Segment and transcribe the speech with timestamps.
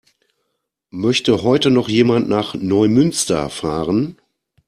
[0.89, 4.17] Möchte heute noch jemand nach Neumünster fahren?